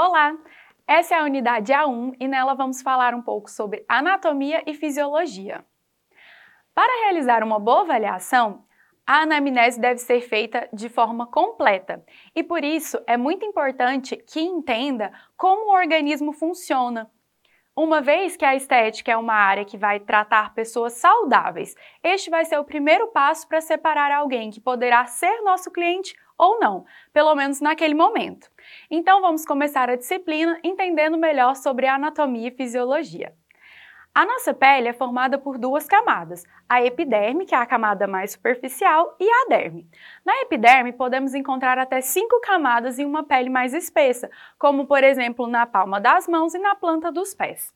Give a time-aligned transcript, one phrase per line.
[0.00, 0.32] Olá!
[0.86, 5.64] Essa é a unidade A1 e nela vamos falar um pouco sobre anatomia e fisiologia.
[6.72, 8.64] Para realizar uma boa avaliação,
[9.04, 14.38] a anamnese deve ser feita de forma completa e por isso é muito importante que
[14.38, 17.10] entenda como o organismo funciona.
[17.76, 22.44] Uma vez que a estética é uma área que vai tratar pessoas saudáveis, este vai
[22.44, 27.34] ser o primeiro passo para separar alguém que poderá ser nosso cliente ou não, pelo
[27.34, 28.48] menos naquele momento.
[28.90, 33.34] Então vamos começar a disciplina entendendo melhor sobre anatomia e fisiologia.
[34.14, 38.32] A nossa pele é formada por duas camadas, a epiderme, que é a camada mais
[38.32, 39.88] superficial, e a derme.
[40.24, 45.46] Na epiderme, podemos encontrar até cinco camadas em uma pele mais espessa, como por exemplo
[45.46, 47.72] na palma das mãos e na planta dos pés.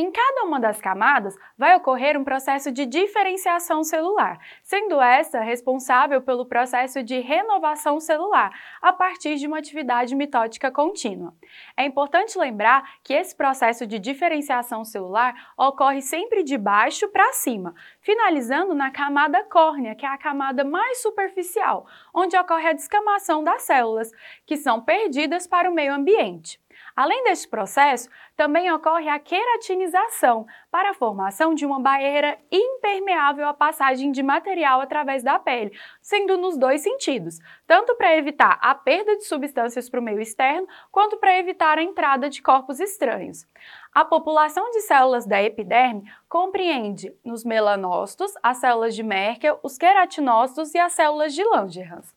[0.00, 6.22] Em cada uma das camadas vai ocorrer um processo de diferenciação celular, sendo essa responsável
[6.22, 11.34] pelo processo de renovação celular a partir de uma atividade mitótica contínua.
[11.76, 17.74] É importante lembrar que esse processo de diferenciação celular ocorre sempre de baixo para cima,
[18.00, 23.62] finalizando na camada córnea, que é a camada mais superficial, onde ocorre a descamação das
[23.62, 24.12] células,
[24.46, 26.60] que são perdidas para o meio ambiente.
[26.98, 33.54] Além deste processo, também ocorre a queratinização, para a formação de uma barreira impermeável à
[33.54, 35.70] passagem de material através da pele,
[36.02, 40.66] sendo nos dois sentidos, tanto para evitar a perda de substâncias para o meio externo,
[40.90, 43.46] quanto para evitar a entrada de corpos estranhos.
[43.94, 50.74] A população de células da epiderme compreende nos melanócitos, as células de Merkel, os queratinócitos
[50.74, 52.12] e as células de Langerhans.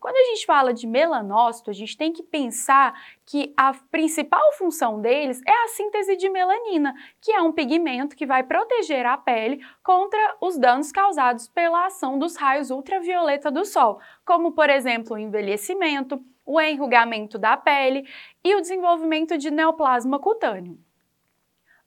[0.00, 2.94] Quando a gente fala de melanócito, a gente tem que pensar
[3.26, 8.24] que a principal função deles é a síntese de melanina, que é um pigmento que
[8.24, 14.00] vai proteger a pele contra os danos causados pela ação dos raios ultravioleta do sol,
[14.24, 18.08] como por exemplo o envelhecimento, o enrugamento da pele
[18.44, 20.78] e o desenvolvimento de neoplasma cutâneo.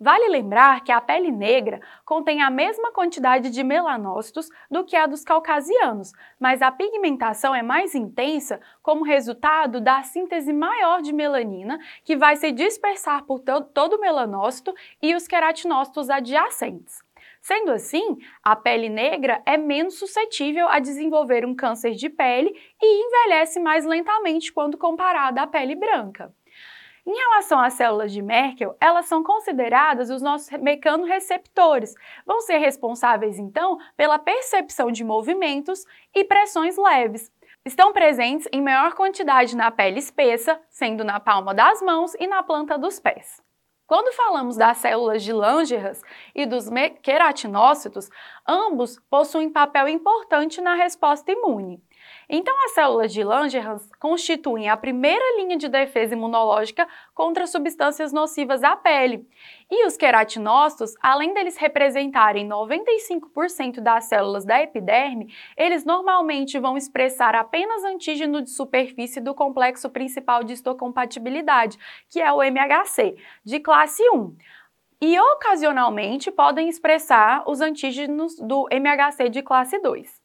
[0.03, 5.05] Vale lembrar que a pele negra contém a mesma quantidade de melanócitos do que a
[5.05, 11.80] dos caucasianos, mas a pigmentação é mais intensa como resultado da síntese maior de melanina,
[12.03, 17.03] que vai se dispersar por todo o melanócito e os queratinócitos adjacentes.
[17.39, 23.05] Sendo assim, a pele negra é menos suscetível a desenvolver um câncer de pele e
[23.05, 26.33] envelhece mais lentamente quando comparada à pele branca.
[27.06, 31.95] Em relação às células de Merkel, elas são consideradas os nossos mecanorreceptores.
[32.26, 37.32] Vão ser responsáveis, então, pela percepção de movimentos e pressões leves.
[37.66, 42.44] Estão presentes em maior quantidade na pele espessa, sendo na palma das mãos e na
[42.44, 43.42] planta dos pés.
[43.88, 46.02] Quando falamos das células de Langerhans
[46.33, 46.70] e dos
[47.02, 48.10] queratinócitos,
[48.48, 51.83] ambos possuem papel importante na resposta imune.
[52.33, 58.64] Então, as células de Langerhans constituem a primeira linha de defesa imunológica contra substâncias nocivas
[58.64, 59.27] à pele.
[59.69, 67.36] E os queratinócitos, além deles representarem 95% das células da epiderme, eles normalmente vão expressar
[67.36, 71.77] apenas antígeno de superfície do complexo principal de histocompatibilidade,
[72.09, 74.37] que é o MHC, de classe 1
[75.03, 80.20] e ocasionalmente podem expressar os antígenos do MHC de classe 2.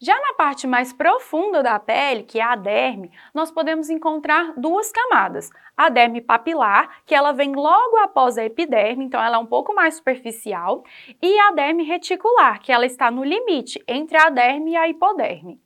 [0.00, 4.92] Já na parte mais profunda da pele, que é a derme, nós podemos encontrar duas
[4.92, 5.50] camadas.
[5.76, 9.74] A derme papilar, que ela vem logo após a epiderme, então ela é um pouco
[9.74, 10.84] mais superficial,
[11.20, 15.60] e a derme reticular, que ela está no limite entre a derme e a hipoderme.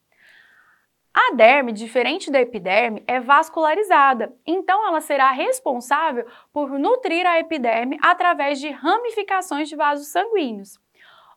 [1.12, 7.99] A derme, diferente da epiderme, é vascularizada, então ela será responsável por nutrir a epiderme
[8.03, 10.81] através de ramificações de vasos sanguíneos.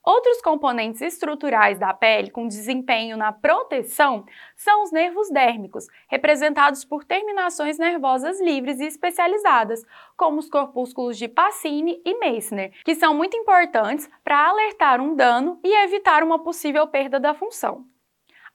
[0.06, 4.24] Outros componentes estruturais da pele com desempenho na proteção
[4.56, 9.84] são os nervos dérmicos, representados por terminações nervosas livres e especializadas,
[10.16, 15.60] como os corpúsculos de Pacini e Meissner, que são muito importantes para alertar um dano
[15.64, 17.84] e evitar uma possível perda da função.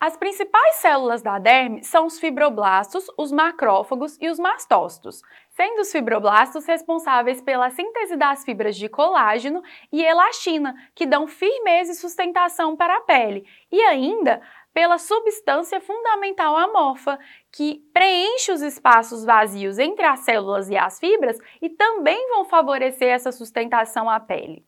[0.02, 5.20] As principais células da derme são os fibroblastos, os macrófagos e os mastócitos,
[5.50, 11.92] sendo os fibroblastos responsáveis pela síntese das fibras de colágeno e elastina, que dão firmeza
[11.92, 14.40] e sustentação para a pele, e ainda
[14.72, 17.18] pela substância fundamental amorfa,
[17.52, 23.08] que preenche os espaços vazios entre as células e as fibras e também vão favorecer
[23.08, 24.64] essa sustentação à pele.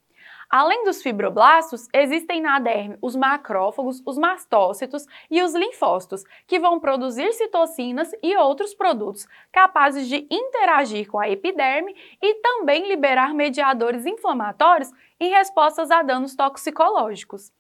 [0.55, 6.79] Além dos fibroblastos, existem na derme os macrófagos, os mastócitos e os linfócitos, que vão
[6.79, 14.05] produzir citocinas e outros produtos capazes de interagir com a epiderme e também liberar mediadores
[14.05, 17.51] inflamatórios em respostas a danos toxicológicos.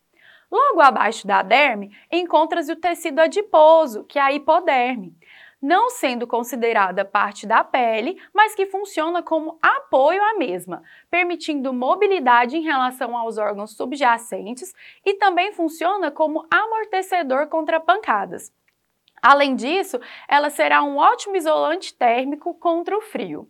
[0.50, 5.17] Logo abaixo da derme, encontra-se o tecido adiposo, que é a hipoderme.
[5.62, 12.56] Não sendo considerada parte da pele, mas que funciona como apoio à mesma, permitindo mobilidade
[12.56, 14.75] em relação aos órgãos subjacentes
[15.06, 18.53] e também funciona como amortecedor contra pancadas.
[19.23, 23.49] Além disso, ela será um ótimo isolante térmico contra o frio.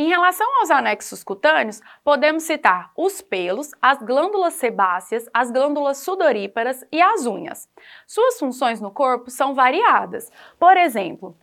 [0.00, 6.84] Em relação aos anexos cutâneos, podemos citar os pelos, as glândulas sebáceas, as glândulas sudoríparas
[6.92, 7.68] e as unhas.
[8.06, 10.30] Suas funções no corpo são variadas.
[10.56, 11.36] Por exemplo,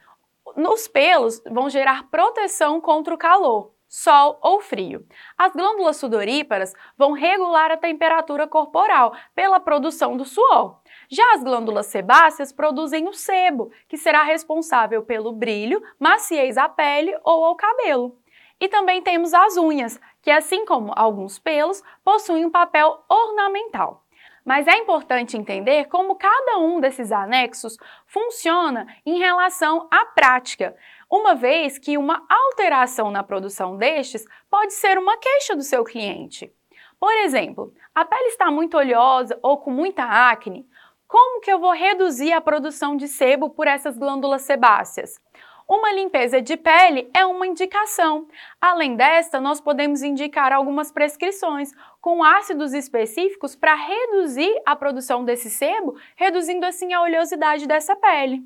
[0.55, 5.05] nos pelos vão gerar proteção contra o calor, sol ou frio.
[5.37, 10.79] As glândulas sudoríparas vão regular a temperatura corporal pela produção do suor.
[11.09, 17.13] Já as glândulas sebáceas produzem o sebo, que será responsável pelo brilho, maciez à pele
[17.21, 18.17] ou ao cabelo.
[18.59, 24.03] E também temos as unhas, que assim como alguns pelos, possuem um papel ornamental.
[24.45, 30.75] Mas é importante entender como cada um desses anexos funciona em relação à prática,
[31.09, 36.53] uma vez que uma alteração na produção destes pode ser uma queixa do seu cliente.
[36.99, 40.67] Por exemplo, a pele está muito oleosa ou com muita acne,
[41.07, 45.19] como que eu vou reduzir a produção de sebo por essas glândulas sebáceas?
[45.67, 48.27] Uma limpeza de pele é uma indicação.
[48.61, 55.49] Além desta, nós podemos indicar algumas prescrições com ácidos específicos para reduzir a produção desse
[55.49, 58.43] sebo, reduzindo assim a oleosidade dessa pele.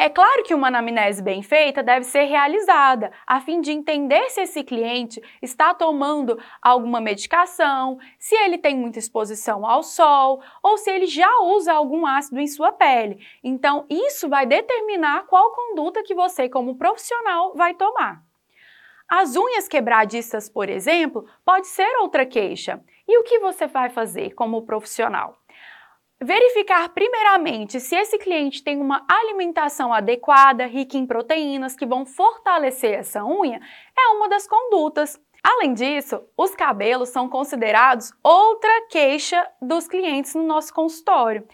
[0.00, 4.42] É claro que uma anamnese bem feita deve ser realizada, a fim de entender se
[4.42, 10.88] esse cliente está tomando alguma medicação, se ele tem muita exposição ao sol ou se
[10.88, 13.18] ele já usa algum ácido em sua pele.
[13.42, 18.22] Então, isso vai determinar qual conduta que você, como profissional, vai tomar.
[19.08, 22.80] As unhas quebradiças, por exemplo, pode ser outra queixa.
[23.08, 25.36] E o que você vai fazer como profissional?
[26.20, 32.98] Verificar primeiramente se esse cliente tem uma alimentação adequada, rica em proteínas que vão fortalecer
[32.98, 33.60] essa unha,
[33.96, 35.20] é uma das condutas.
[35.44, 41.46] Além disso, os cabelos são considerados outra queixa dos clientes no nosso consultório.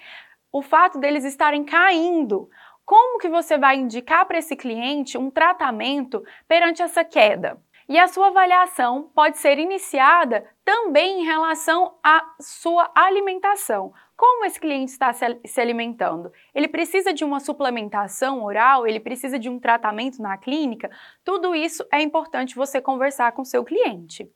[0.50, 2.48] O fato deles estarem caindo.
[2.86, 7.60] Como que você vai indicar para esse cliente um tratamento perante essa queda?
[7.86, 13.92] E a sua avaliação pode ser iniciada também em relação à sua alimentação.
[14.16, 16.32] Como esse cliente está se alimentando?
[16.54, 18.86] Ele precisa de uma suplementação oral?
[18.86, 20.88] Ele precisa de um tratamento na clínica?
[21.24, 24.30] Tudo isso é importante você conversar com seu cliente.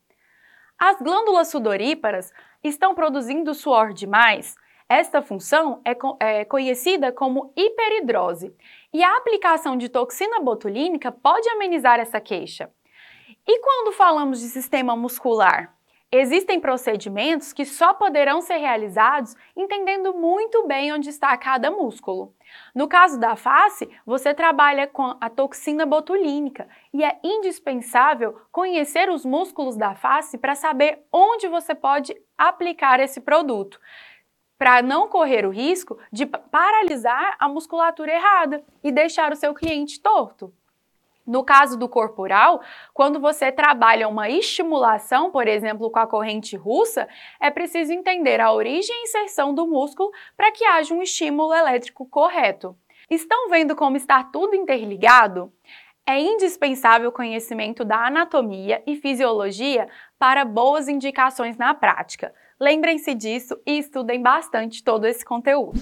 [0.76, 2.32] As glândulas sudoríparas
[2.62, 4.56] estão produzindo suor demais?
[4.88, 8.54] Esta função é, é, conhecida como hiperidrose
[8.92, 12.70] e a aplicação de toxina botulínica pode amenizar essa queixa.
[13.46, 15.77] E quando falamos de sistema muscular?
[16.10, 22.34] Existem procedimentos que só poderão ser realizados entendendo muito bem onde está cada músculo.
[22.74, 29.22] No caso da face, você trabalha com a toxina botulínica e é indispensável conhecer os
[29.22, 33.78] músculos da face para saber onde você pode aplicar esse produto,
[34.56, 40.00] para não correr o risco de paralisar a musculatura errada e deixar o seu cliente
[40.00, 40.54] torto.
[41.28, 42.62] No caso do corporal,
[42.94, 47.06] quando você trabalha uma estimulação, por exemplo, com a corrente russa,
[47.38, 52.06] é preciso entender a origem e inserção do músculo para que haja um estímulo elétrico
[52.06, 52.74] correto.
[53.10, 55.52] Estão vendo como está tudo interligado?
[56.06, 59.86] É indispensável o conhecimento da anatomia e fisiologia
[60.18, 62.32] para boas indicações na prática.
[62.58, 65.78] Lembrem-se disso e estudem bastante todo esse conteúdo.